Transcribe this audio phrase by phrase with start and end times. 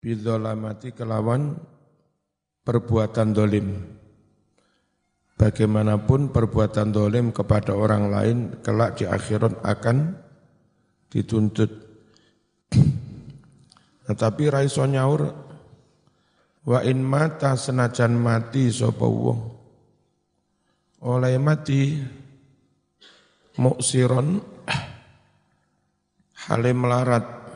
[0.00, 1.60] Bidzolamati kelawan
[2.64, 3.68] perbuatan dolim.
[5.36, 10.16] Bagaimanapun perbuatan dolim kepada orang lain kelak di akhirat akan
[11.12, 11.68] dituntut.
[14.08, 15.28] Tetapi raiso nyaur
[16.64, 19.40] wa in mata senajan mati sapa wong
[21.00, 21.96] oleh mati
[23.56, 24.36] muksiron
[26.48, 27.49] halim melarat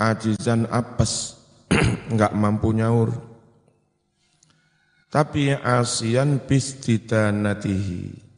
[0.00, 1.36] ajizan apes
[2.10, 3.12] enggak mampu nyaur.
[5.10, 8.30] Tapi asian bistidanatihi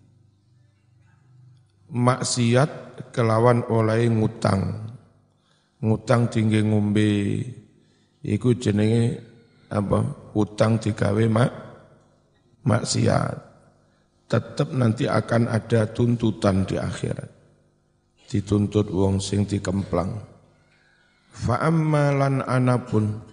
[1.93, 2.71] maksiat
[3.13, 4.91] kelawan oleh ngutang.
[5.85, 7.13] Ngutang tinggi ngombe.
[8.25, 9.21] Iku jenenge
[9.69, 10.33] apa?
[10.33, 11.53] Utang digawe mak
[12.65, 13.37] maksiat.
[14.33, 17.29] Tetap nanti akan ada tuntutan di akhirat.
[18.33, 20.32] Dituntut wong sing dikemplang
[21.43, 23.33] fa ammalan anapun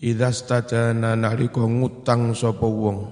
[0.00, 3.04] Idza stadana nalika ngutang sapa wong.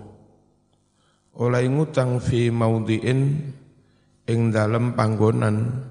[1.36, 3.20] Oleh ngutang fi maudhi'in
[4.24, 5.84] ing dalem panggonan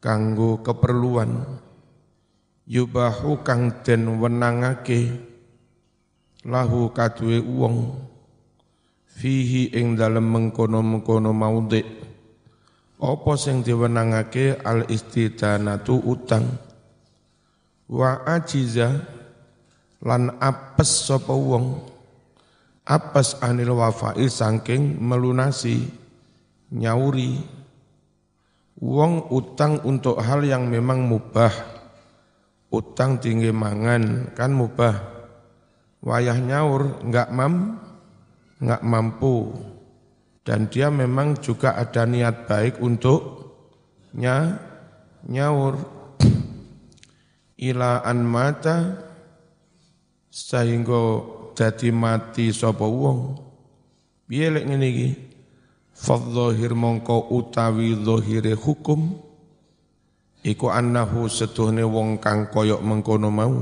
[0.00, 1.44] kanggo keperluan.
[2.64, 5.12] Yubahu kang den wenangake
[6.48, 8.00] lahu kadue wong.
[9.04, 11.84] Fihi ing dalem mengkono-mengkono maudhi
[12.96, 14.56] apa sing diwenangake?
[14.64, 16.69] Al istidanatu utang
[17.90, 19.02] wa ajiza
[20.06, 21.82] lan apes sapa wong?
[22.86, 25.90] Apes anil wafai saking melunasi
[26.70, 27.42] nyauri.
[28.80, 31.52] Wong utang untuk hal yang memang mubah.
[32.72, 34.96] Utang tinggi mangan kan mubah.
[36.00, 37.76] Wayah nyaur enggak mam
[38.56, 39.52] enggak mampu.
[40.40, 43.52] Dan dia memang juga ada niat baik untuk
[44.16, 44.56] nya,
[45.28, 45.99] nyaur
[47.60, 48.76] ila an mata
[50.32, 51.20] sehingga
[51.52, 53.36] dadi mati sapa wong.
[54.24, 55.08] Piye lek ngene iki?
[55.92, 59.20] Fadhahir mongko utawi zahire hukum
[60.40, 63.58] iku annahu setuhne wong kang koyok mengkono mau.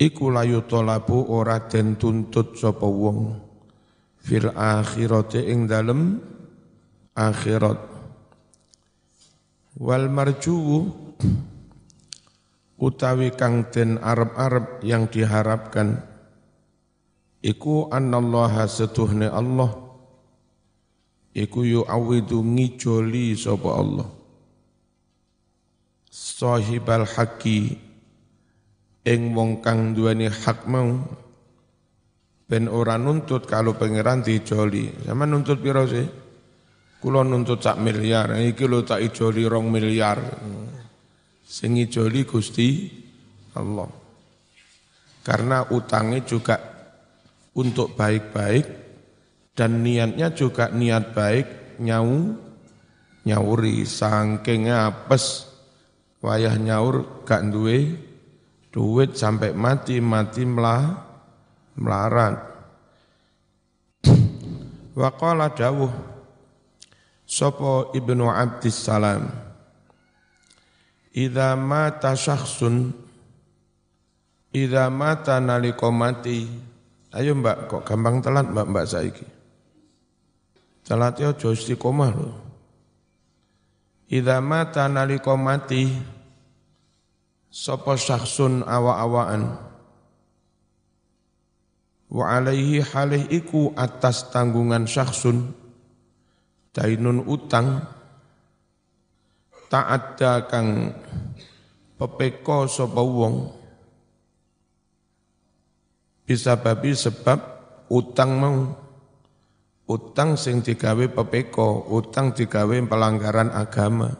[0.00, 3.34] Iku layu tolabu ora den tuntut sapa wong.
[4.20, 6.20] Fil akhirati ing dalem
[7.16, 7.80] akhirat.
[9.80, 10.92] Wal marjuu
[12.80, 16.00] utawi kang den arab-arab yang diharapkan.
[17.44, 19.70] Iku annallaha setuhne Allah.
[21.36, 24.08] Iku yu'awidu ngijoli sapa Allah.
[26.10, 27.76] Sahibal haqi.
[29.04, 31.00] Ing wong kang duweni hak mau.
[32.50, 35.06] Ben ora nuntut kalau pangeran dijoli.
[35.06, 36.04] Sama nuntut piro sih?
[37.00, 40.20] Kula nuntut sak miliar iki lho tak ijoli rong miliar
[41.50, 42.86] Sing joli Gusti
[43.58, 43.90] Allah.
[45.26, 46.54] Karena utangnya juga
[47.58, 48.66] untuk baik-baik
[49.58, 51.46] dan niatnya juga niat baik
[51.82, 52.38] nyau
[53.26, 53.82] nyauri.
[53.82, 55.50] Sangking apes
[56.22, 57.98] wayah nyaur gak duwe
[58.70, 61.02] duit sampai mati mati melah
[61.74, 62.38] melarat
[64.94, 65.90] Waqala dawuh
[67.26, 69.49] Sopo Ibnu Abdis Salam
[71.10, 72.94] Idza mata syakhsun
[74.50, 76.46] Idza mata nalika mati.
[77.10, 79.26] Ayo mbak kok gampang telat mbak mbak saiki?
[80.86, 82.30] Telat ya aja istiqomah lho.
[84.10, 85.86] Idza mata nalika mati
[87.50, 89.58] Sapa syakhsun awa-awaan
[92.10, 95.50] Wa alaihi halih iku atas tanggungan syakhsun
[96.74, 97.86] Dainun utang
[99.70, 100.90] ta'adda kang
[101.94, 103.54] pepeko sapa wong.
[106.26, 107.38] Bisa babi sebab
[107.90, 108.58] utang mau.
[109.90, 114.14] Utang sing digawe pepeko utang digawe pelanggaran agama.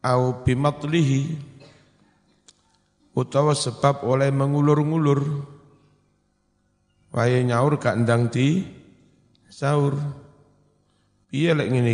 [0.00, 1.36] Au bimatlihi
[3.12, 5.20] utawa sebab oleh mengulur-ngulur.
[7.12, 8.64] Wae nyaur gak ndang di
[9.52, 10.00] sahur.
[11.28, 11.92] Piye lek ngene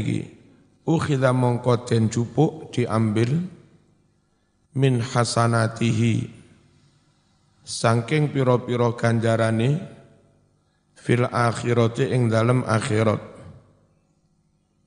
[0.87, 3.43] ukhidha mongko den jupuk diambil
[4.79, 6.31] min hasanatihi.
[7.67, 9.83] Saking piro-piro ganjarane
[10.95, 13.19] fil akhirati ing dalem akhirat.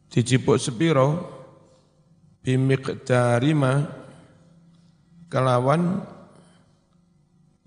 [0.08, 1.38] Dijipuk sepiro?
[2.40, 3.84] Bimiqdarima
[5.28, 6.00] kelawan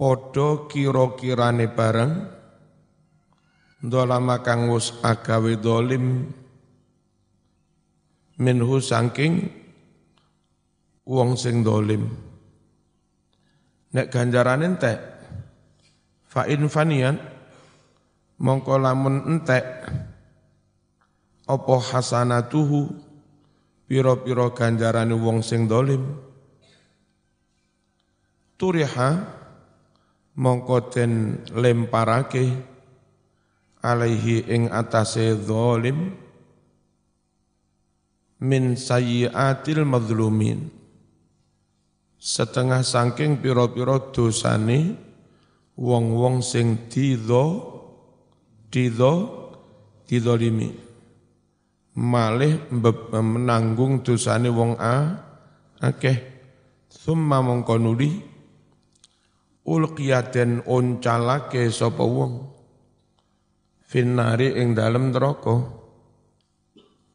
[0.00, 2.12] podo kiro-kirane bareng.
[3.82, 6.24] Dolama agawe dolim
[8.42, 9.46] minhu sangking
[11.06, 12.10] wong sing dolim.
[13.94, 14.98] Nek ganjaran entek,
[16.26, 17.20] fa in fanian
[18.42, 19.86] mongko lamun entek
[21.46, 22.88] apa hasanatuhu
[23.86, 26.00] piro-piro ganjarane wong sing dolim
[28.56, 29.10] turiha
[30.38, 32.48] mongko den lemparake
[33.82, 36.16] alaihi ing atase zalim
[38.42, 40.66] min sayyiatil madlumin
[42.18, 44.98] setengah saking piro-piro dosane
[45.78, 47.46] wong-wong sing didho
[48.66, 49.14] didho
[50.10, 50.70] didolimi
[51.96, 54.96] malih menanggung dosane wong a
[55.82, 56.32] akeh.
[56.92, 58.10] Summa mongko nuli
[59.64, 62.52] ulqiyaten oncalake sapa wong?
[63.88, 65.81] Finnari ing dalem neraka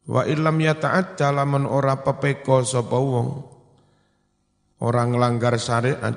[0.08, 3.30] Wa illam yata'adda lamun ora pepeko sapa wong.
[4.80, 6.16] Orang langgar syariat.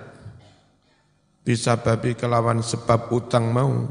[1.43, 3.91] Bisa babi kelawan sebab utang mau.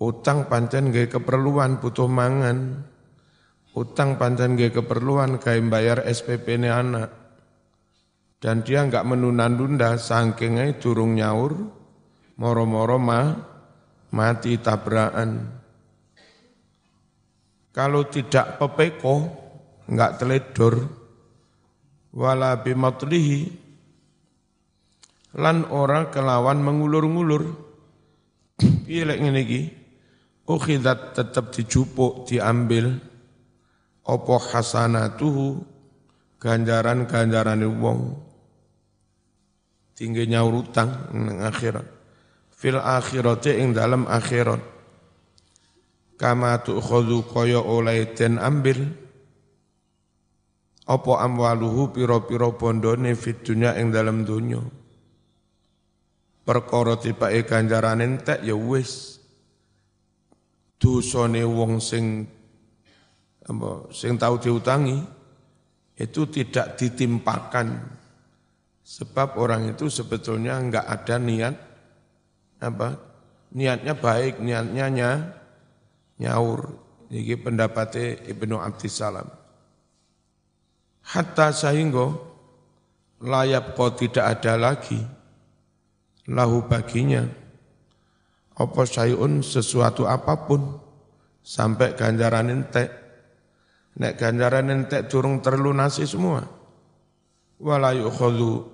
[0.00, 2.82] Utang pancen gaya keperluan butuh mangan.
[3.76, 7.14] Utang pancen gaya keperluan gaya bayar SPP ini anak.
[8.40, 11.52] Dan dia enggak menunda-nunda sangkingnya durung nyaur
[12.40, 13.36] moro-moro mah
[14.16, 15.59] mati tabrakan
[17.70, 19.30] kalau tidak pepeko,
[19.86, 20.90] enggak teledor,
[22.10, 23.46] wala bimatlihi,
[25.38, 27.70] lan ora kelawan mengulur-ngulur.
[28.58, 29.62] Piye lek ngene iki?
[30.50, 32.98] Ukhidat tetap dijupuk, diambil.
[34.02, 35.62] Apa hasanatuhu?
[36.42, 38.18] Ganjaran-ganjarane wong.
[39.94, 41.86] Tinggi nyaur utang ning akhirat.
[42.50, 44.79] Fil akhirati ing dalam akhirat
[46.20, 48.84] kama tu'khadhu kaya oleh den ambil.
[50.84, 54.60] Apa amwaluhu pira-pira bondone fit dunya ing dalam dunya
[56.50, 59.22] perkara tibake ganjaran entek ya wis.
[60.80, 62.26] Dosane wong sing
[63.46, 64.98] apa sing tahu diutangi
[65.94, 67.78] itu tidak ditimpakan.
[68.82, 71.54] Sebab orang itu sebetulnya enggak ada niat
[72.58, 72.98] apa
[73.54, 75.39] niatnya baik niatnya
[76.20, 76.76] nyaur.
[77.10, 79.40] Iki pendapatnya Ibnu Abdissalam
[81.10, 82.14] hatta sehingga
[83.18, 85.00] layap kau tidak ada lagi
[86.30, 87.26] lahu baginya.
[88.60, 90.62] Apa sayun sesuatu apa pun.
[91.40, 92.92] Sampai ganjaran entek.
[93.96, 96.44] Nek ganjaran entek durung terlunasi semua.
[97.56, 98.68] Wala yukhadhu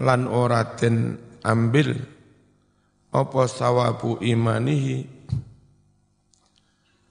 [0.00, 1.92] lan ora den ambil.
[3.12, 5.04] Apa sawabu imanihi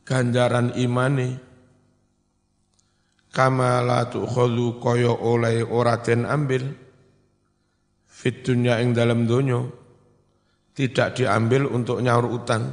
[0.06, 1.42] ganjaran imane.
[3.36, 6.72] Kama la tukhadhu kaya oleh ora den ambil.
[8.08, 9.60] Fit dunya ing dalam donya.
[10.72, 12.72] Tidak diambil untuk nyaur utang.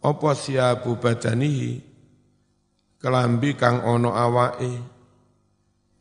[0.00, 1.86] Apa siabu badanihi?
[2.98, 4.72] Kelambi kang ono awake.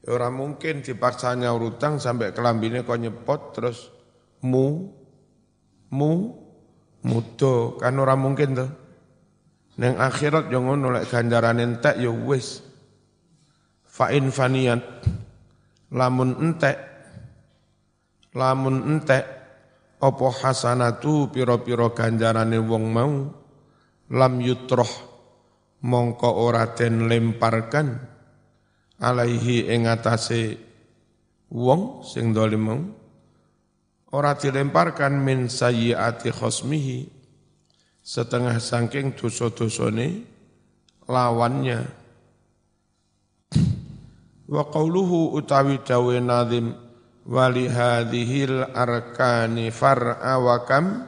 [0.09, 3.94] Ora mungkin dipaksa nyaur utang sampai kelambine kok nyepot terus
[4.41, 4.89] mu
[5.94, 6.12] mu
[7.03, 8.69] mudo kan ora mungkin tuh
[9.80, 12.60] Neng akhirat yang ngono lek ganjaran entek ya wis.
[13.88, 14.84] Fa in faniyat
[15.96, 16.78] lamun entek
[18.36, 19.26] lamun entek
[20.00, 23.13] apa hasanatu pira-pira ganjarane wong mau
[24.15, 24.88] lam yutroh
[25.84, 28.00] mongko ora den lemparkan
[29.00, 30.56] alaihi ing atase
[31.51, 32.80] wong sing dolim mau
[34.15, 37.19] ora dilemparkan min sayyiati khosmihi
[38.10, 40.25] setengah sangking dosa-dosane
[41.06, 41.86] lawannya.
[44.50, 46.74] Wa qawluhu utawi dawe nazim
[47.30, 51.06] wali hadhil arkani far'a wa kam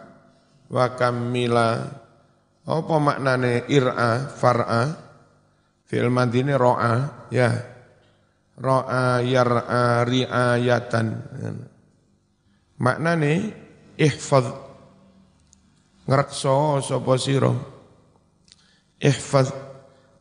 [0.70, 1.90] wa kammila
[2.70, 4.84] apa maknane ir'a far'a?
[5.90, 7.50] Fil madini ro'a ya.
[8.62, 11.08] Ro'a yar'a ri'ayatan.
[12.78, 13.34] Maknane
[13.98, 14.71] ihfaz
[16.06, 17.54] ngrekso sapa sira?
[19.02, 19.54] Ihfaz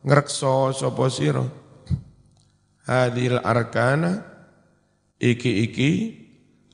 [0.05, 1.45] ngrekso sapa sira?
[2.85, 4.25] Hadil arkana
[5.21, 6.17] iki-iki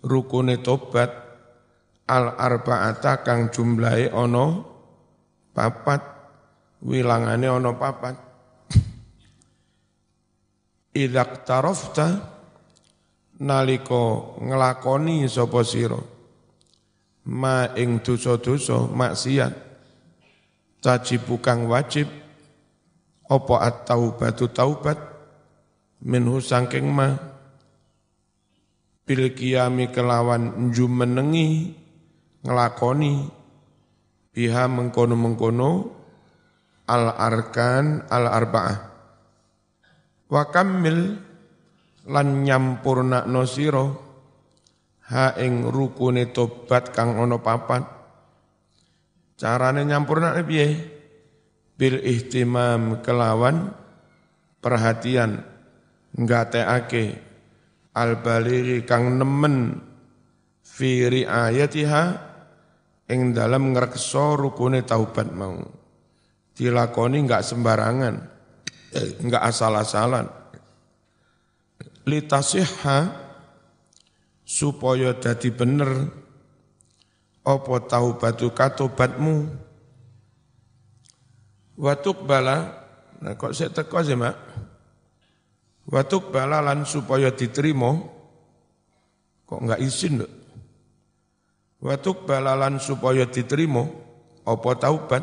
[0.03, 1.11] rukune tobat
[2.07, 4.63] al arbaata kang jumlahe ana
[5.51, 6.01] papat
[6.83, 8.15] wilangane ana papat.
[10.97, 12.07] Idak tarafta
[13.37, 16.16] naliko nglakoni sapa sira
[17.27, 19.53] ma ing dosa-dosa maksiat.
[20.87, 22.07] Wajib kang wajib.
[23.27, 24.95] Apa at-taubatu taubat?
[25.99, 27.11] Minhu sangking ma.
[29.03, 31.75] Bil qiyami kelawan jumenengi
[32.47, 33.27] ngelakoni.
[34.31, 35.71] Biha mengkono-mengkono.
[36.87, 38.97] Al arkan al arba'ah
[40.27, 41.15] wa kamil
[42.07, 44.06] lan nyampurna nosiro
[45.07, 47.83] ha ing rukune tobat kang ono papat
[49.39, 50.67] carane nyampurna piye
[51.77, 53.71] bil ihtimam kelawan
[54.59, 55.45] perhatian
[56.17, 57.19] ngateake
[57.93, 59.81] al baliri kang nemen
[60.61, 62.03] fi riayatiha
[63.07, 65.57] ing dalam ngrekso rukune taubat mau.
[66.57, 68.15] Dilakoni enggak sembarangan,
[69.21, 70.25] enggak asal-asalan.
[72.07, 73.26] Litasihha
[74.47, 76.07] supaya dadi bener
[77.43, 79.67] apa taubatu katobatmu.
[81.77, 82.73] Watuk bala,
[83.21, 84.33] nah kok saya teko sih mak?
[85.85, 87.91] Watuk bala lan supaya diterima,
[89.45, 90.31] kok enggak izin loh.
[91.77, 93.85] Watuk balalan supaya diterima
[94.41, 95.21] apa taubat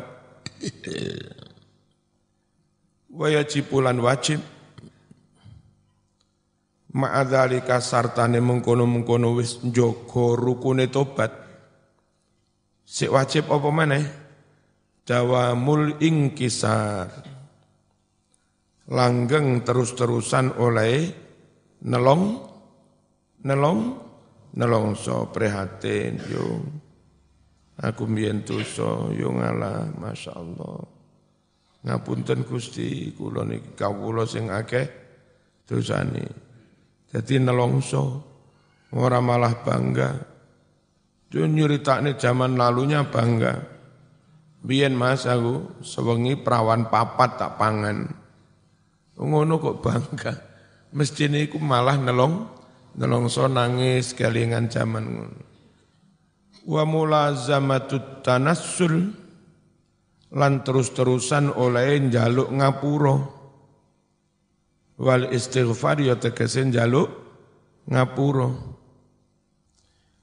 [3.11, 4.39] wajibulan wajib
[6.95, 11.31] ma'adzalika sartane mengkono-mengkono wis njaga rukune tobat.
[12.87, 14.05] Sik wajib apa maneh?
[15.05, 17.09] Dawamul ingkisar
[18.89, 21.09] langgeng terus-terusan oleh
[21.85, 22.23] nelong
[23.45, 23.79] nelong
[24.57, 26.45] nelongso prihatin yo
[27.81, 30.77] aku mbiyen dosa yo ngalah masyaallah.
[31.85, 34.89] Ngapunten Gusti kula niki kawula sing akeh
[35.69, 36.44] dosane
[37.15, 38.19] dadi nelongso.
[38.91, 40.19] Ora malah bangga.
[41.31, 43.63] Yo nyeritakne zaman lalunya bangga.
[44.59, 48.11] Biyen Mas aku sewengi perawan papat tak pangan.
[49.15, 50.33] Ngono kok bangga.
[50.95, 52.51] Mestine iku malah nelong
[52.99, 55.43] nelongso nangis kelingan zaman ngono.
[56.67, 59.11] Wa mulazamatut tanassul
[60.35, 63.34] lan terus-terusan oleh njaluk ngapura
[64.99, 67.09] wal istighfar ya tegese njaluk
[67.89, 68.49] ngapura.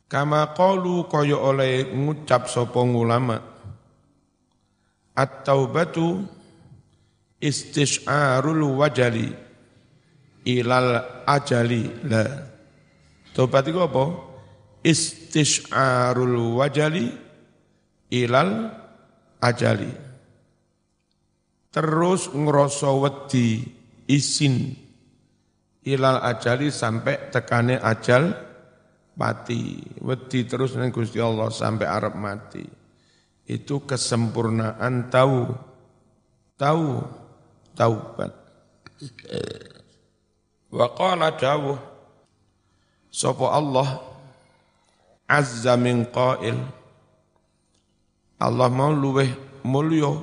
[0.09, 3.41] Kama qalu kaya oleh ngucap sapa ulama.
[5.17, 6.25] At-taubatu
[7.41, 9.33] istisyarul wajali
[10.45, 11.89] ilal ajali.
[12.09, 12.25] La.
[13.33, 14.05] Tobat itu apa?
[14.85, 17.09] Istisyarul wajali
[18.13, 18.69] ilal
[19.41, 19.93] ajali.
[21.73, 23.65] Terus ngerasa wedi
[24.13, 24.77] isin
[25.89, 28.37] ilal ajali sampai tekane ajal
[29.17, 29.81] mati.
[30.05, 32.65] Wedi terus dengan Gusti Allah sampai Arab mati.
[33.49, 35.49] Itu kesempurnaan tahu
[36.61, 36.89] tahu
[37.73, 38.33] taubat.
[40.73, 41.93] Wa qala dawuh
[43.13, 44.01] Sopo Allah
[45.29, 46.57] azza min qail
[48.41, 49.29] Allah mau luweh
[49.69, 50.17] mulya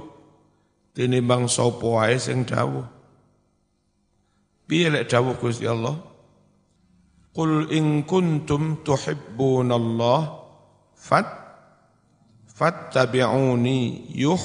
[0.97, 2.98] tinimbang sapa wae sing dawuh
[4.69, 5.97] piye lek dawuh Gusti Allah.
[7.33, 10.19] Qul in kuntum Allah
[10.93, 11.27] fat
[12.53, 14.43] fattabi'uni yuh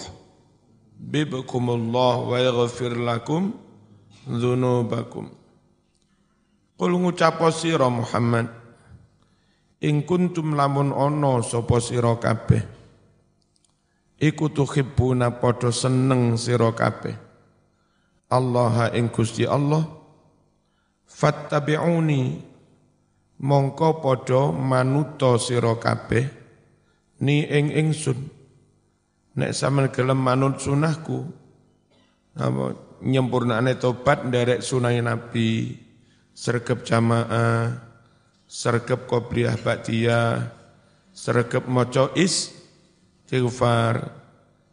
[1.05, 3.53] Allah wa yaghfir lakum
[4.25, 5.29] dzunubakum
[6.75, 8.49] Kul ngucapo sira Muhammad
[9.85, 12.63] ing kuntum lamun ana sapa sira kabeh
[14.19, 17.15] iku tuhibbuna padha seneng sira kabeh.
[18.33, 20.04] Allah ing Gusti Allah
[21.15, 22.43] fattabi'uni
[23.39, 26.27] mongko padha manuta sira kabeh
[27.23, 28.19] ni ing ingsun
[29.39, 31.23] nek sampeyan gelem manut sunahku
[32.35, 32.75] apa
[33.07, 35.85] nyempurnane tobat nderek sunah Nabi
[36.35, 37.79] sergap jamaah,
[38.51, 40.51] sergap qobliyah ba'diyah,
[41.15, 41.65] sergap
[42.19, 42.51] is,
[43.25, 44.11] istighfar.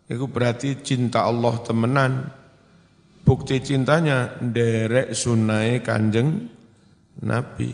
[0.10, 2.14] Itu berarti cinta Allah temenan.
[3.22, 6.50] Bukti cintanya derek sunai kanjeng
[7.22, 7.72] Nabi.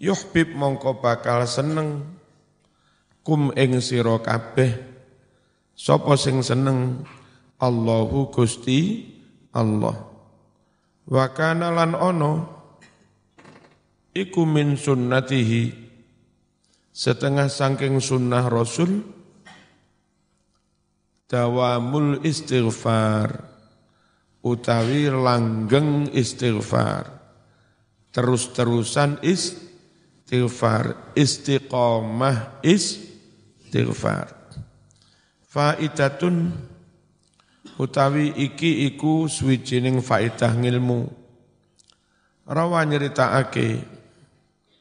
[0.00, 2.06] Yuhbib mongko bakal seneng.
[3.20, 4.72] Kum ing sira kabeh.
[5.76, 7.04] Sapa sing seneng?
[7.60, 9.04] Allahu Gusti
[9.52, 9.96] Allah.
[11.04, 12.32] Wa kana lan ono
[14.16, 15.92] iku min sunnatihi.
[16.90, 19.04] Setengah sangking sunnah Rasul
[21.30, 23.49] dawamul istighfar
[24.40, 27.20] utawi langgeng istighfar.
[28.10, 34.34] Terus-terusan istighfar istiqomah istighfar.
[35.50, 36.52] Faidatun
[37.78, 41.06] utawi iki iku swijining faidah ngilmu.
[42.50, 44.00] Rawa nyeritakake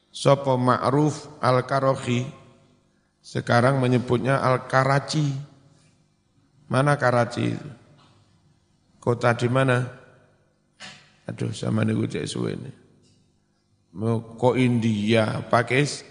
[0.10, 2.26] Sopo Ma'ruf Al-Karohi,
[3.22, 5.22] sekarang menyebutnya Al-Karachi.
[6.66, 7.54] Mana Karachi
[9.00, 9.88] Kota di mana?
[11.28, 12.72] Aduh, sama nih gue suwe ini.
[13.96, 16.06] Mau ko India, Pakis,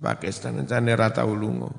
[0.00, 1.70] Pakistan, jane rata ulungo.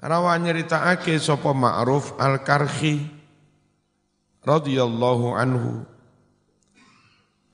[0.00, 3.04] Rawa ake sopo Ma'ruf Al-Karhi
[4.40, 5.84] radhiyallahu anhu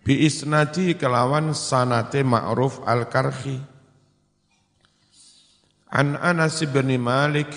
[0.07, 3.59] bi isnadi kelawan sanate Ma'ruf Al-Karhi
[5.91, 7.51] an Anas bin Malik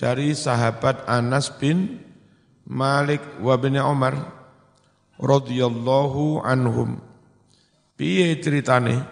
[0.00, 2.07] dari sahabat Anas bin
[2.68, 4.12] Malik wa bin Umar
[5.16, 7.00] radhiyallahu anhum.
[7.96, 9.08] Piye ceritane?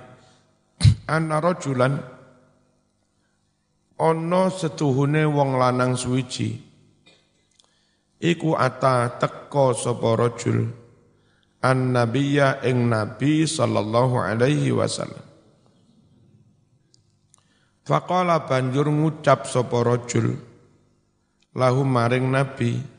[1.08, 1.96] Anna rajulan
[3.96, 6.60] ana setuhune wong lanang suwiji.
[8.20, 10.68] Iku ata teka sapa rajul
[11.64, 15.25] an nabiyya ing nabi sallallahu alaihi wasallam.
[17.88, 20.36] Faqala banjur ngucap sapa rajul
[21.56, 22.95] lahu maring nabi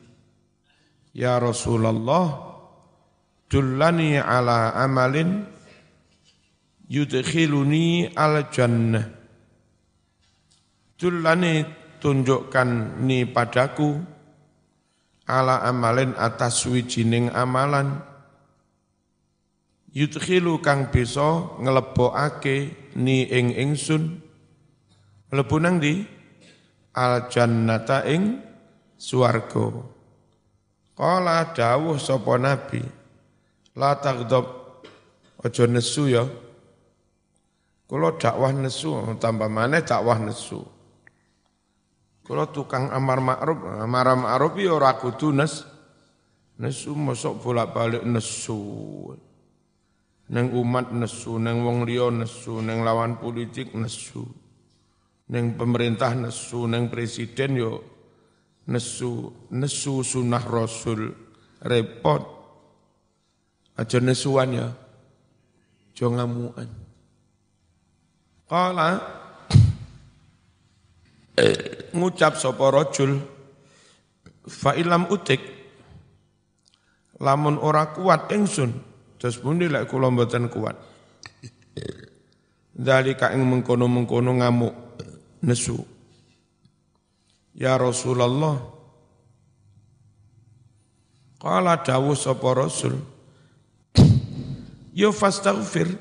[1.16, 2.48] Ya Rasulullah
[3.48, 5.46] dullani ala amalin
[6.88, 9.18] yudkhiluni al jannah
[10.98, 11.62] Dullani
[12.02, 14.02] tunjukkan ni padaku
[15.30, 18.02] ala amalin atas wijining amalan.
[19.94, 24.18] Yudkhilu kang bisa nglebokake ni ing ingsun.
[25.30, 26.02] Mlebu nang di
[26.98, 28.42] al jannata ing
[28.98, 29.97] swarga
[30.98, 32.82] qala dawuh sapa nabi
[33.78, 34.58] la taghdab.
[35.70, 36.26] Nesu ya.
[37.86, 38.90] Kula dakwah nesu
[39.22, 40.66] tambah maneh dakwah nesu.
[42.26, 45.62] Kula tukang amar ma'ruf amar ma'ruf ya ora kudu nes.
[46.58, 48.58] Nesu mosok bolak-balik nesu.
[50.28, 54.28] Neng umat nesu, neng wong liya nesu, neng lawan politik nesu,
[55.32, 57.80] neng pemerintah nesu, neng presiden yo
[58.68, 61.12] nesu, nesu sunah rasul,
[61.64, 62.22] repot.
[63.78, 64.66] Aja nesuan ya,
[65.94, 66.66] jo ngamuan.
[68.48, 68.98] Kala
[71.42, 73.22] eh, ngucap sapa rajul
[74.48, 75.38] fa ilam utik
[77.22, 80.78] lamun ora kuat ingsun Terus pundi lek kula mboten kuat.
[82.70, 84.74] Dalika ing mengkono-mengkono ngamuk
[85.42, 85.74] nesu.
[87.58, 88.62] Ya Rasulullah.
[91.42, 93.02] Qala dawuh sapa Rasul.
[94.94, 95.98] Yo fastaghfir.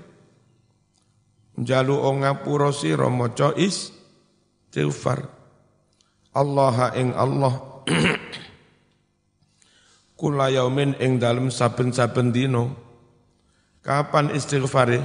[1.58, 5.26] Jalu ngapura sira maca istighfar.
[6.38, 7.82] Allah ing Allah.
[10.18, 12.74] Kula yaumin ing dalem saben-saben dino
[13.82, 15.02] Kapan istighfari?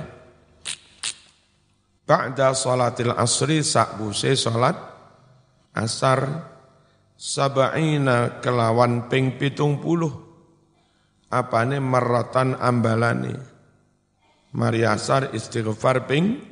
[2.05, 4.92] Ba'da salatil asri sakbuse salat
[5.73, 6.49] asar
[7.17, 10.13] sab'ina kelawan ping pitung puluh.
[11.33, 13.33] Apane meratan ambalani
[14.53, 16.45] mari asar istighfar ping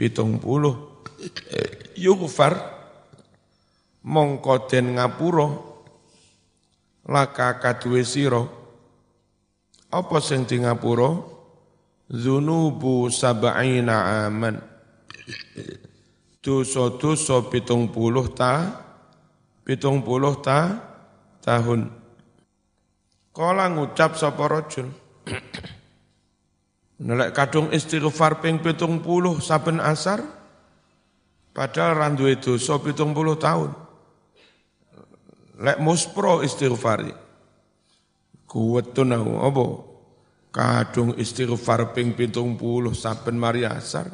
[0.00, 1.04] pitung puluh.
[1.96, 2.80] Yughfar.
[4.00, 5.68] Mongko den ngapura?
[7.04, 8.40] Laka kaduwe sira.
[9.92, 10.56] Apa sing di
[12.10, 14.56] Zunubu sab'ina aman.
[16.40, 18.80] Dosa-dosa pitung puluh ta,
[19.60, 20.80] pitung puluh ta,
[21.44, 21.92] tahun.
[23.36, 24.88] Kala ngucap sapa rajul.
[27.04, 30.24] Nelek kadung istighfar ping pitung puluh saben asar,
[31.52, 33.76] padahal randuwe dosa pitung puluh tahun.
[35.60, 37.12] Lek muspro istighfari.
[38.48, 39.64] Kuwetun aku, apa?
[40.50, 44.10] kadung istighfar ping pitung puluh saben mari asar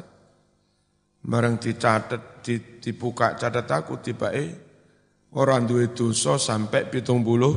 [1.27, 4.47] bareng dicatet di, dibuka catat aku tiba eh
[5.35, 7.53] orang duwe dosa sampai pitung puluh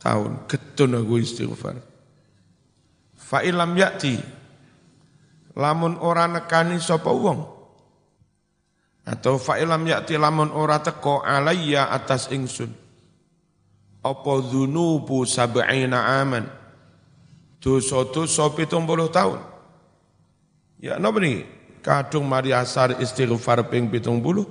[0.00, 0.48] tahun.
[0.48, 1.76] Getun aku istighfar.
[3.20, 4.16] Fa ilam yakti
[5.60, 7.60] lamun ora nekani sapa wong.
[9.04, 12.72] Atau fa ilam yakti lamun ora teko alayya atas ingsun.
[14.00, 16.48] Apa dzunubu sab'ina aman?
[17.60, 19.36] Dosa-dosa pitung puluh tahun.
[20.80, 21.59] Ya napa nih?
[21.80, 24.44] Kadung mari asar istighfar ping pitung puluh.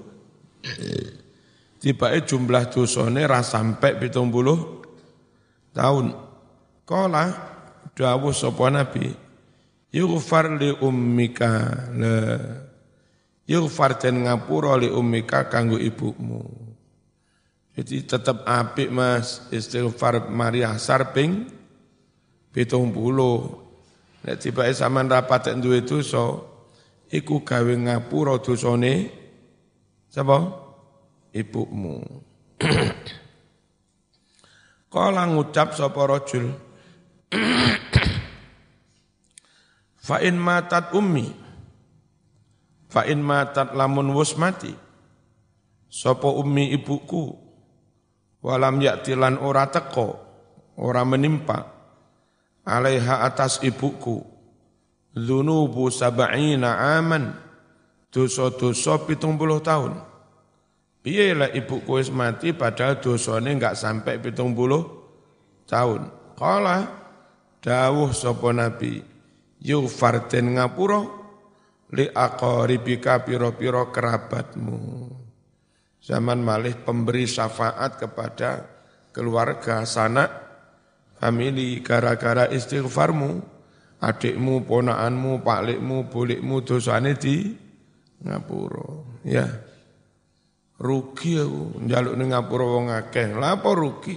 [1.80, 4.84] Tiba jumlah dosane ra sampai pitung puluh
[5.72, 6.12] tahun.
[6.84, 7.26] Kala
[7.94, 9.13] dawuh sapa Nabi,
[9.94, 12.42] yughfar li ummika la
[13.46, 16.42] yughfar den ngapura li ummika kanggo ibumu.
[17.78, 21.46] Jadi tetap apik Mas istighfar mari asar ping
[22.52, 23.70] pitung puluh
[24.20, 26.44] Nek tibake sampean rapat duwe dosa,
[27.10, 29.10] iku gawe ngapura dosane
[30.10, 30.65] sapa?
[31.30, 32.02] Ibumu.
[34.89, 36.50] Kala ngucap sapa rajul
[40.10, 41.30] Fa in matat ummi
[42.89, 44.74] Fa in matat lamun wus mati
[45.89, 47.34] sapa ummi ibuku
[48.45, 50.22] walam yaktilan ora teko
[50.78, 51.65] ora menimpa
[52.65, 54.22] alaiha atas ibuku
[55.17, 57.34] Zunubu sab'ina aman
[58.13, 59.98] dosa-dosa pitung puluh tahun.
[61.00, 64.86] Piye lah ibuku wis mati padahal dosane enggak sampai pitung puluh
[65.65, 66.12] tahun.
[66.36, 66.88] Kala
[67.63, 69.02] dawuh sapa nabi
[69.60, 71.04] yufar den ngapura
[71.95, 75.10] li aqaribika pira-pira kerabatmu.
[76.00, 78.65] Zaman malih pemberi syafaat kepada
[79.12, 80.32] keluarga sanak
[81.19, 83.43] famili gara-gara istighfarmu,
[84.00, 87.52] adikmu, ponaanmu, paklikmu, bulikmu dosane di
[88.24, 88.88] ngapura.
[89.28, 89.48] Ya.
[90.80, 93.36] Rugi aku njaluk ning ngapura wong akeh.
[93.36, 94.16] Lah apa rugi?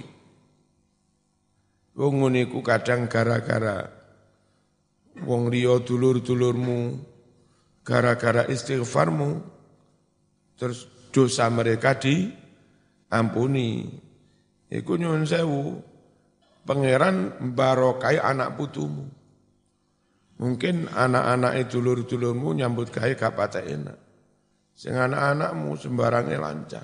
[1.93, 3.85] Wong ngene kadang gara-gara
[5.27, 6.97] wong liya dulur-dulurmu
[7.85, 9.43] gara-gara istighfarmu
[10.57, 13.85] terus dosa mereka diampuni.
[14.73, 15.77] Iku nyuwun sewu
[16.65, 19.05] pangeran barokai anak putumu.
[20.43, 23.95] Mungkin anak-anak itu dulur-dulurmu nyambut kai kapata enak.
[24.75, 26.83] Sing anak-anakmu sembarangnya lancar.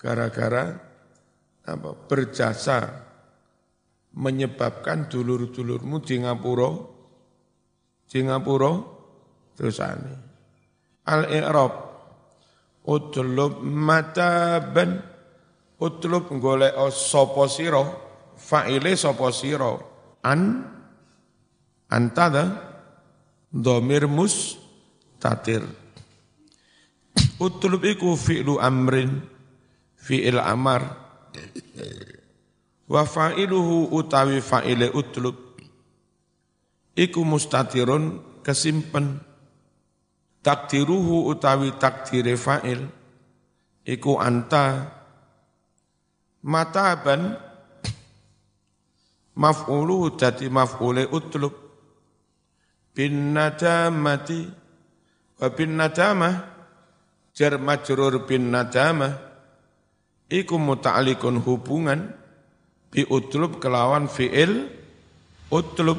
[0.00, 0.64] Gara-gara
[1.68, 3.04] apa berjasa
[4.16, 6.72] menyebabkan dulur-dulurmu di ngapura
[8.08, 8.72] di ngapura
[9.52, 10.14] terus ane.
[11.04, 11.72] Al-i'rab
[12.88, 15.04] utlub mataban
[15.76, 17.84] utlub golek sapa sira
[18.40, 19.76] fa'ile sapa sira
[20.24, 20.40] an
[21.88, 22.74] antada
[23.54, 24.58] domir mus
[25.22, 25.62] tatir.
[27.38, 29.22] Utlub iku fi'lu amrin
[29.94, 30.82] fi'il amar.
[32.84, 35.34] Wa fa'iluhu utawi fa'ile utlub.
[36.94, 39.18] Iku mustatirun kesimpen.
[40.44, 42.84] Takdiruhu utawi takdire fa'il.
[43.88, 44.92] Iku anta.
[46.44, 47.40] Mataban
[49.32, 51.63] maf'ulu jadi maf'ule utlub
[52.94, 54.46] bin nadamati
[55.42, 56.34] wa bin nadamah
[57.34, 59.12] jar majrur bin nadamah
[60.30, 62.14] iku muta'alikun hubungan
[62.94, 64.70] bi utlub kelawan fi'il
[65.50, 65.98] utlub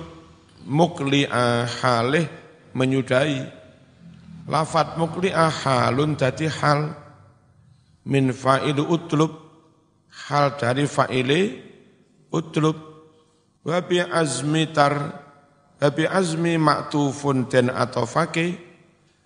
[0.65, 2.25] mukli'a halih
[2.73, 3.65] menyudai
[4.49, 6.93] lafat mukli'a halun dadi hal.
[8.05, 9.33] Min fa'ilu utlub
[10.29, 11.41] hal dari fa'ile
[12.29, 12.77] utlub.
[13.65, 14.69] Wa bi azmi
[15.79, 18.59] bi azmi maktufun den atofake.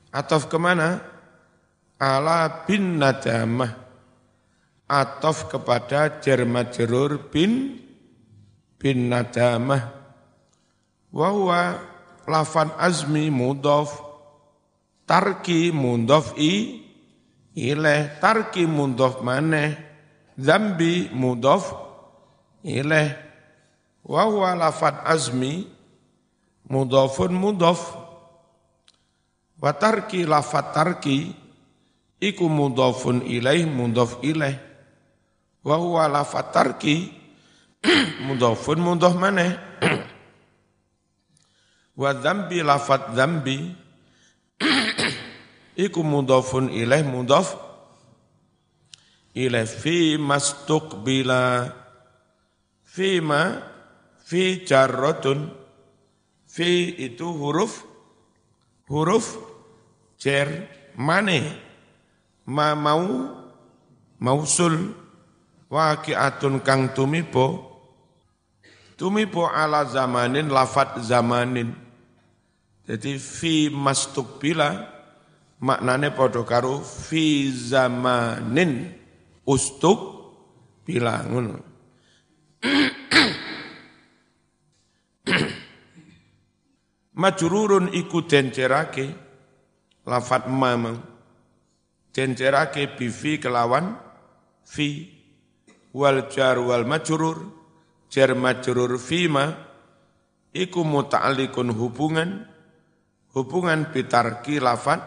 [0.10, 1.02] Atof ke mana?
[2.02, 3.76] Ala bin nadamah.
[4.90, 7.78] Atof kepada jar majrur bin
[8.82, 9.94] bin nadamah.
[11.14, 11.62] Wa huwa
[12.26, 14.02] lafan azmi mudhaf
[15.06, 16.82] tarki mudhaf i
[17.54, 18.18] ileh.
[18.18, 19.90] Tarki mudhaf maneh.
[20.40, 21.76] Zambi mudof
[22.64, 23.12] ilaih
[24.08, 25.68] wa huwa lafad azmi
[26.70, 27.98] mudofun mudof
[29.60, 31.34] wa tarki lafad tarki
[32.22, 34.56] iku mudofun ilaih mudof ilaih.
[35.60, 37.12] Wa huwa lafad tarki
[38.26, 39.52] mudofun mudof maneh.
[42.00, 43.76] Wa zambi lafad zambi
[45.76, 47.60] iku mudofun ilaih mudof
[49.36, 50.16] ila fi
[51.04, 51.72] bila
[52.84, 53.42] fi ma
[54.24, 55.59] fi jarrotun
[56.50, 57.86] fi itu huruf
[58.90, 59.38] huruf
[60.18, 60.50] jar
[60.98, 61.70] mane.
[62.50, 63.06] Ma mau
[64.18, 64.98] mausul
[65.70, 67.70] waqi'atun kang tumibo.
[68.98, 71.72] Tumibo ala zamanin lafat zamanin.
[72.90, 73.70] Jadi fi
[74.42, 74.82] bila
[75.62, 78.90] maknane padha karo fi zamanin
[79.46, 80.00] ustuk
[80.84, 81.62] bila ngono.
[87.20, 89.12] Majrurun iku dencerake
[90.08, 91.04] lafat mamang
[92.16, 94.00] dencerake bifi kelawan
[94.64, 95.20] fi.
[95.90, 97.50] Wal jar wal majrur
[98.14, 99.52] jar majrur fima
[100.54, 102.46] iku muta'alliqun hubungan.
[103.36, 105.02] Hubungan bitarki lafat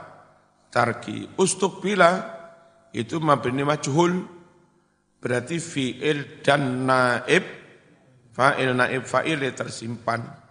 [0.69, 2.19] tarki ustuk bila
[2.93, 4.27] itu mabni majhul.
[5.23, 7.47] Berarti fi'il dan naib
[8.35, 10.42] fa'il naib fa'il tersimpan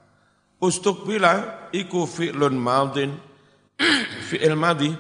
[0.62, 3.18] Ustukbila iku fi'lun madin.
[4.30, 4.94] Fi'il madhi.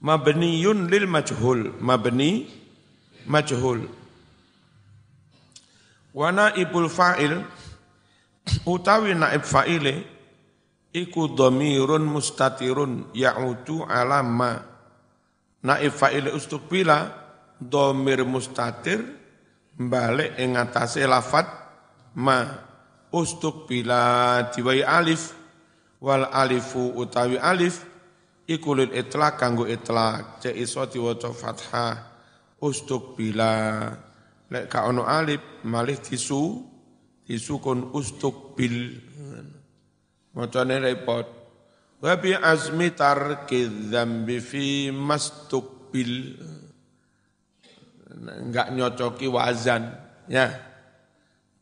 [0.00, 1.76] Mabniyun lil majhul.
[1.80, 2.48] Mabni
[3.28, 3.84] majhul.
[6.14, 7.44] Wa naibul fa'il
[8.64, 9.94] utawi naib fa'ile
[10.94, 14.52] iku dhamirun mustatirun ya'udu ala ma.
[15.64, 17.24] Naib fa'ile ustukbila
[17.60, 19.00] dhamir mustatir
[19.74, 21.46] balik ing atase lafat
[22.14, 22.46] ma
[23.14, 25.30] ustuk bila diwai alif
[26.02, 27.86] wal alifu utawi alif
[28.50, 31.94] iku lil itlaq kanggo itlaq cek iso diwaca fathah.
[32.58, 33.86] Ustuk bila
[34.50, 36.64] lek ka ono alif malih tisu
[37.22, 38.98] disukun ustuk bil.
[40.34, 41.26] Macane repot.
[42.02, 46.36] Wa bi azmi tarki dzambi fi mastukbil
[48.14, 49.88] enggak nyocoki wazan
[50.28, 50.52] ya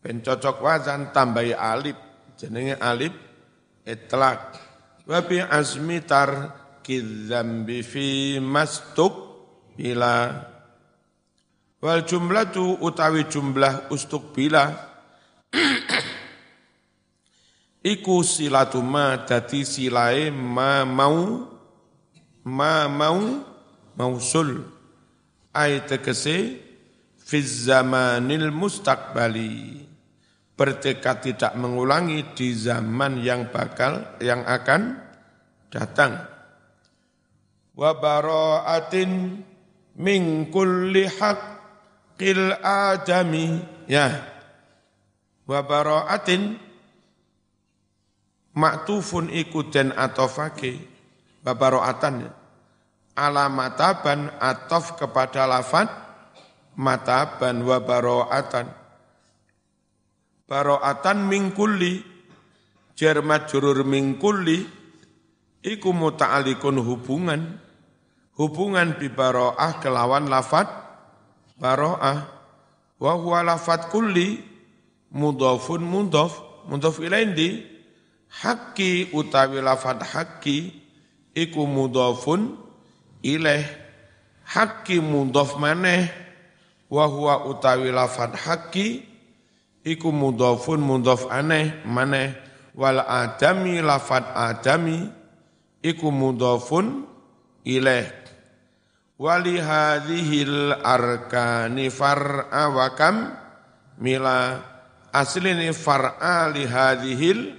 [0.03, 1.95] Ben cocok wazan tambahi alif.
[2.35, 3.15] Jenenge alif
[3.87, 4.59] itlak.
[5.07, 9.15] Wa bi azmi tar kidzambi fi mastuk
[9.79, 10.35] bila
[11.83, 14.71] wal jumlatu utawi jumlah ustuk bila
[17.93, 21.47] iku silatuma dadi silae ma mau
[22.47, 23.19] ma mau
[23.99, 24.63] mausul
[25.55, 26.59] ay tegese
[27.19, 29.83] fi zamanil mustaqbali
[30.57, 35.01] bertekad tidak mengulangi di zaman yang bakal yang akan
[35.73, 36.29] datang.
[37.73, 39.41] Wa bara'atin
[39.97, 44.13] min kulli haqqil adami ya.
[45.49, 46.61] Wa bara'atin
[48.53, 50.77] maktufun ikuten atofake
[51.43, 52.29] wa bara'atan
[53.17, 55.89] alamataban atof kepada lafad
[56.77, 58.82] mataban wa bara'atan
[60.53, 62.05] baro'atan mingkulli
[62.93, 64.69] jar majrur mingkulli
[65.65, 67.57] iku muta'alikun hubungan.
[68.37, 70.69] Hubungan bi baro'ah kelawan lafat
[71.57, 72.29] baro'ah.
[73.01, 74.45] Wa huwa lafat kulli
[75.09, 76.37] mudhafun mudhaf
[76.69, 77.01] mudhaf
[78.33, 80.77] hakki utawi lafat hakki
[81.33, 82.61] iku mudhafun
[83.25, 83.65] ilaih.
[84.45, 86.13] Hakki mudhaf maneh.
[86.93, 89.12] Wa huwa utawi lafat hakki
[89.83, 92.35] iku mudhafun mudhaf aneh maneh.
[92.73, 95.05] Wal adami lafat adami
[95.85, 97.05] iku mudhafun
[97.69, 98.23] ilaih
[99.23, 103.31] wali hadhil arkani far'a wa kam
[104.03, 104.73] mila.
[105.13, 107.53] Aslini far'a li hadhil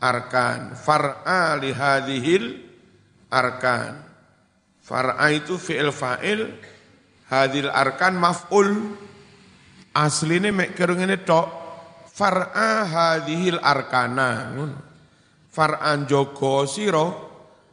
[0.00, 0.74] arkan.
[0.74, 2.56] Far'a li hadhil
[3.30, 4.00] arkan.
[4.80, 6.48] Far'a itu fi'il fa'il.
[7.28, 8.96] Hadhil arkan maf'ul
[9.90, 11.46] Asline mek kerung ini tok
[12.06, 14.54] far'a hadhil arkana.
[15.50, 17.06] Far'an joko siro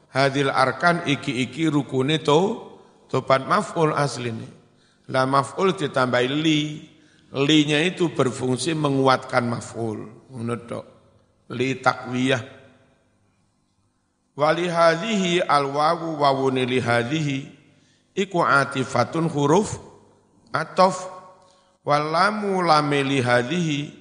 [0.10, 2.66] hadhil arkan iki-iki rukune to
[3.06, 4.50] topat maf'ul asline.
[5.14, 6.94] Lah maf'ul ditambah li.
[7.28, 10.32] Li-nya itu berfungsi menguatkan maf'ul.
[10.32, 10.86] Ngono tok.
[11.54, 12.44] Li takwiyah.
[14.38, 17.38] Wali hadhihi al-wawu wawuni li hadhihi
[18.14, 19.82] iku atifatun huruf
[20.54, 21.17] atof
[21.88, 23.96] Walamu lameli hadhihi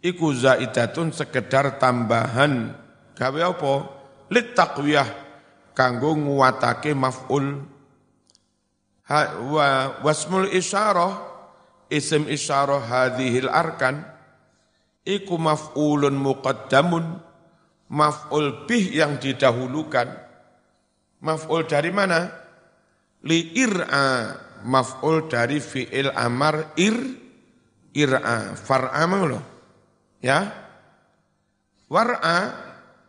[0.00, 2.72] iku zaidatun sekedar tambahan
[3.12, 3.74] gawe apa?
[4.32, 5.04] Lit taqwiyah
[5.76, 7.60] kanggo nguwatake maf'ul.
[9.04, 11.12] Ha, wa wasmul isyarah
[11.92, 14.00] isim isyarah hadhil arkan
[15.04, 17.20] iku maf'ulun muqaddamun
[17.92, 20.08] maf'ul bih yang didahulukan.
[21.20, 22.32] Maf'ul dari mana?
[23.28, 24.32] Li ir'a
[24.64, 27.25] maf'ul dari fi'il amar ir
[27.96, 29.44] ir'a far'a loh
[30.20, 30.44] ya?
[31.88, 32.38] War'a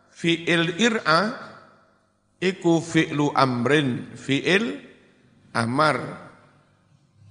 [0.08, 1.20] fi'il ir'a
[2.40, 4.80] iku fi'lu amrin fi'il
[5.52, 5.98] amar.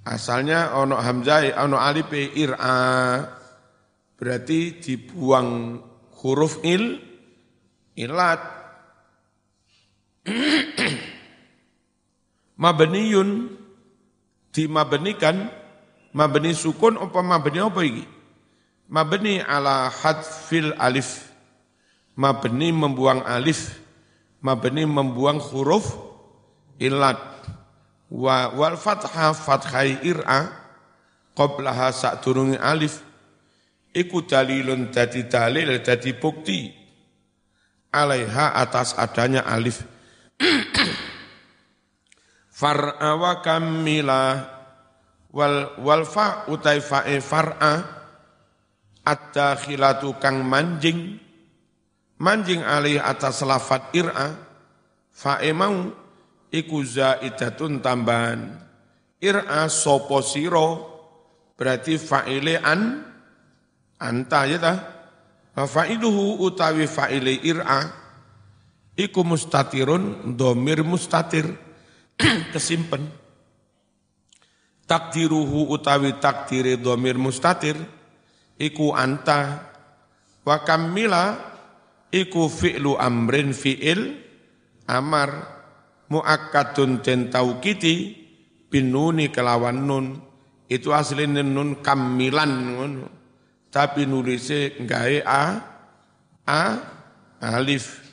[0.07, 2.79] Asalnya ono hamzah ono alif ir'a.
[4.17, 5.77] Berarti dibuang
[6.21, 6.99] huruf il
[7.97, 8.41] ilat.
[12.63, 13.29] Mabniyun
[14.49, 15.66] dimabenikan
[16.17, 18.01] Mabni sukun apa mabni apa iki?
[18.89, 21.29] Mabni ala hadfil alif.
[22.17, 23.77] Mabni membuang alif.
[24.41, 25.93] Mabni membuang huruf
[26.81, 27.21] ilat.
[28.09, 30.57] Wa wal fathah fathai ir'a
[31.37, 33.05] qablaha sa'turungi alif.
[33.93, 36.73] Iku dalilun dadi dalil dadi bukti
[37.93, 39.85] alaiha atas adanya alif.
[42.57, 44.56] Far'a wa kammilah
[45.31, 47.97] wal wal fa utai fa e far'a
[49.07, 51.15] At-dakhilatu kang manjing
[52.19, 54.35] manjing alih atas lafat ir'a
[55.15, 55.87] fa'e mau
[56.51, 58.51] iku zaidatun tambahan.
[59.23, 60.67] Ir'a sopo siro
[61.55, 62.81] berarti fa'ile an
[63.95, 64.73] anta ya ta?
[65.55, 67.81] Fa'iluhu utawi fa'ile ir'a
[68.99, 71.47] iku mustatirun domir mustatir
[72.51, 73.07] kesimpen
[74.87, 77.75] takdiruhu utawi takdiri domir mustatir
[78.57, 79.67] iku anta.
[80.47, 81.35] Wa kamila
[82.09, 84.15] iku fi'lu amrin fi'il
[84.87, 85.59] amar.
[86.07, 88.15] Muakkadun den taukiti
[88.71, 90.05] binuni kelawan nun.
[90.71, 93.07] Itu aslinya nun kamilan ngono.
[93.67, 95.43] Tapi nulisnya gawe a
[96.47, 96.61] a
[97.43, 98.07] alif.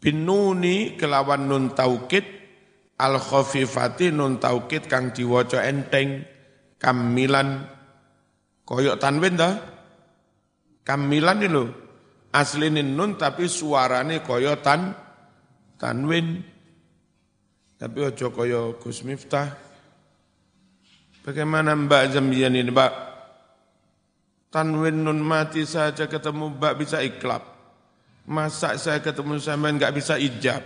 [0.00, 2.37] Binuni kelawan nun taukid
[2.98, 6.26] al khafifati nun taukid kang diwaca enteng
[6.82, 7.78] kamilan
[8.68, 9.56] Koyok tanwin dah.
[10.84, 11.68] Kamilan ini loh.
[12.28, 14.92] Aslinya nun tapi suarane koyok tan
[15.80, 16.44] tanwin.
[17.80, 19.56] Tapi ojo koyo Gus Miftah.
[21.24, 22.92] Bagaimana Mbak Zambian ini Mbak?
[24.52, 27.40] Tanwin nun mati saja ketemu Mbak bisa iklab.
[28.28, 30.60] Masa saya ketemu sampean nggak bisa ijab.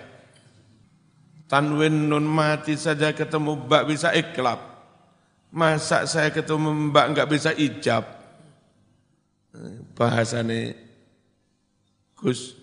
[1.53, 4.73] Tanwin nun mati saja ketemu Mbak bisa iklab.
[5.53, 8.09] Masa saya ketemu mbak nggak bisa ijab?
[9.93, 10.73] Bahasane
[12.17, 12.57] Gus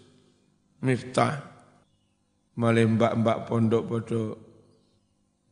[0.81, 1.37] Miftah.
[2.57, 4.27] Malah mbak-mbak pondok bodoh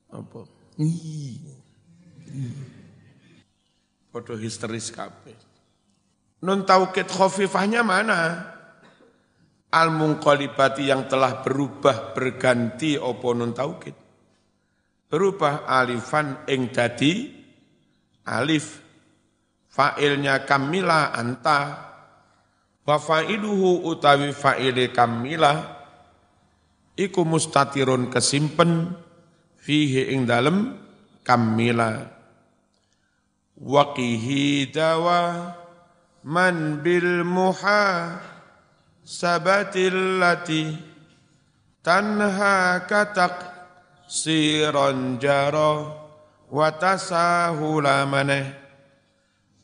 [0.09, 0.49] apa?
[4.09, 5.37] Bodoh histeris kabeh.
[6.41, 8.49] Nun taukid khofifahnya mana?
[9.77, 13.93] Al mungkolibati yang telah berubah berganti opo nun taukid?
[15.05, 17.29] Berubah alifan ing dadi
[18.25, 18.81] alif.
[19.69, 21.59] Fa'ilnya kamila anta.
[22.81, 25.53] Wa fa'iluhu utawi fa'ile kamila.
[26.97, 28.97] Iku mustatirun kesimpen
[29.61, 30.73] fihi ing dalem
[31.21, 32.01] kamila.
[33.61, 35.53] Waqihi dawa
[36.25, 38.17] man bil muha
[39.07, 40.67] sabatil lati
[41.79, 43.39] tanha katak
[44.03, 45.95] siron jaro
[46.51, 48.51] watasahula maneh.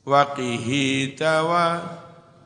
[0.08, 1.84] Waqihi tawa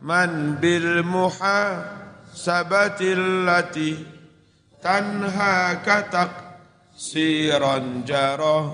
[0.02, 1.86] man bil muha
[2.34, 3.94] sabatil lati
[4.82, 6.34] tanha katak
[6.98, 8.74] siron jaro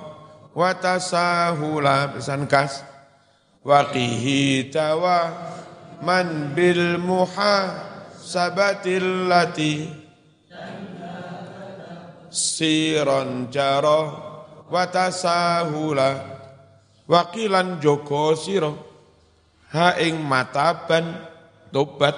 [0.55, 2.87] watasahula pesan kas
[3.67, 5.27] waqihi tawa
[5.99, 7.91] man bil muha
[8.23, 9.91] sabatil lati.
[12.31, 13.99] Siron jaro
[14.71, 16.09] watasahula.
[17.03, 18.71] Wakilan joko siro.
[19.75, 21.19] Ha ing mataban
[21.75, 22.15] tobat.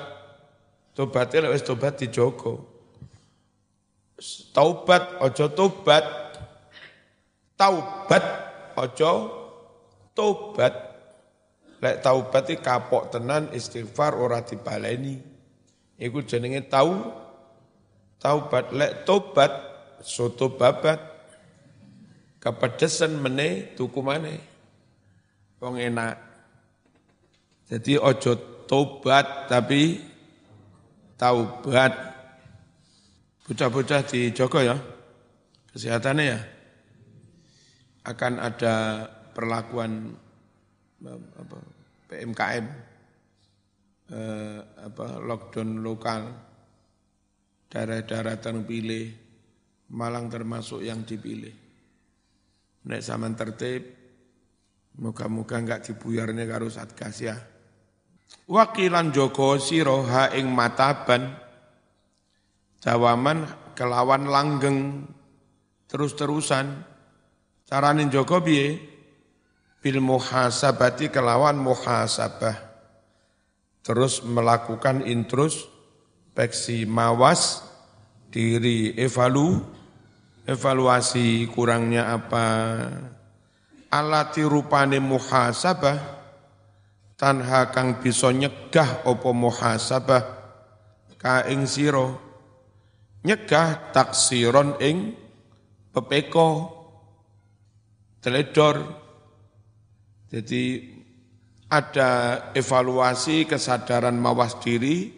[0.95, 2.75] Tobatnya lewis tobat di joko
[4.55, 6.05] taubat ojo tobat.
[7.55, 8.25] Taubat
[8.79, 9.11] ojo
[10.15, 10.73] tobat.
[11.83, 15.34] Lek taubat kapok tenan istighfar ora dibaleni
[15.99, 17.11] iku jenenge tau
[18.19, 18.71] taubat.
[18.71, 19.51] Lek tobat
[20.01, 20.99] soto babat.
[22.41, 24.37] Kepedesan mene tuku mane
[25.57, 26.13] wong enak.
[27.65, 28.37] Jadi ojo
[28.69, 29.97] tobat tapi
[31.17, 32.13] taubat.
[33.45, 34.77] Bocah-bocah di Joko ya
[35.73, 36.39] kesehatannya ya.
[38.05, 40.13] Akan ada perlakuan
[41.05, 41.57] apa,
[42.09, 42.65] PMKM
[44.11, 46.21] eh, apa lockdown lokal
[47.69, 49.25] daerah-daerah terpilih
[49.93, 51.53] Malang termasuk yang dipilih.
[52.89, 53.85] Nek zaman tertib,
[54.97, 57.37] muka-muka enggak dibuyarnya karo satgas ya.
[58.49, 61.37] Wakilan Joko Siroha ing mataban,
[62.81, 63.45] jawaman
[63.77, 65.05] kelawan langgeng,
[65.85, 66.81] terus-terusan,
[67.69, 68.81] caranin Joko biye,
[69.85, 72.64] bil muhasabati kelawan muhasabah.
[73.85, 77.61] Terus melakukan introspeksi mawas
[78.33, 79.61] diri evalu
[80.49, 82.45] evaluasi kurangnya apa
[83.93, 86.01] alati rupane muhasabah
[87.13, 90.23] tanha kang bisa nyegah opo muhasabah
[91.21, 92.09] ka ing sira.
[93.25, 95.13] Nyegah taksiron ing
[95.93, 96.73] pepeko
[98.21, 98.81] teledor.
[100.29, 100.94] Jadi
[101.75, 102.11] ada
[102.55, 105.11] evaluasi kesadaran mawas diri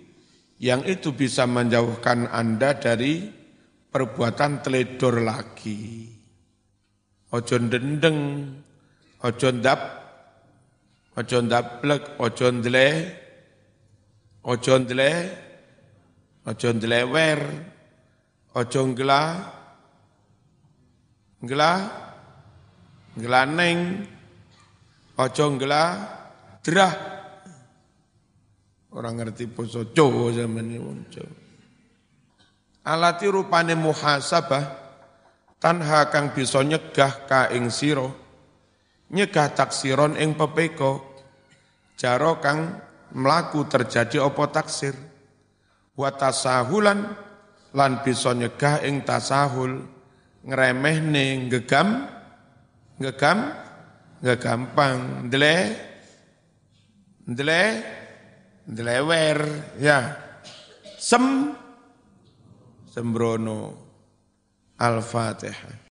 [0.57, 3.29] yang itu bisa menjauhkan Anda dari
[3.93, 6.09] perbuatan teledor lagi.
[7.29, 8.17] Ojo dendeng,
[9.21, 9.81] ojo ndap,
[11.17, 12.87] Ojo ndablek, ojo ndle,
[14.45, 15.09] ojo ndle,
[16.45, 17.41] ojo ndlewer,
[18.53, 19.21] ojo ngla,
[21.41, 21.71] ngla,
[23.17, 23.81] nglaneng,
[25.17, 25.83] ojo ngla,
[26.67, 26.93] drah.
[28.91, 31.35] Orang ngerti poso Jawa zaman ini wong Jawa.
[32.87, 34.63] Alati rupane muhasabah
[35.63, 38.07] tanha kang bisa nyegah ka ing sira
[39.11, 41.03] nyegah taksiron ing pepeko
[41.99, 42.79] jaro kang
[43.15, 44.95] mlaku terjadi apa taksir
[45.99, 47.11] wa tasahulan
[47.75, 49.83] lan bisa nyegah ing tasahul
[50.47, 52.07] ngremehne gegam
[53.01, 53.51] gegam
[54.23, 55.86] gegampang ndle
[57.27, 57.61] ndle
[58.67, 59.39] ndlewer
[59.79, 59.99] ya.
[60.97, 61.53] Sem
[62.91, 63.77] sembrono
[64.81, 65.77] al-fatihah